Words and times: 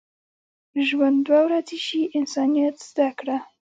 ژوند 0.87 1.17
دوه 1.27 1.39
ورځې 1.47 1.77
شي، 1.85 2.01
انسانیت 2.19 2.75
زده 2.89 3.09
کړه. 3.19 3.37